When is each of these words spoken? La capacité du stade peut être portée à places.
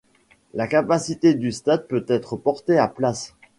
La 0.55 0.65
capacité 0.65 1.35
du 1.35 1.51
stade 1.51 1.85
peut 1.87 2.05
être 2.07 2.35
portée 2.35 2.79
à 2.79 2.87
places. 2.87 3.35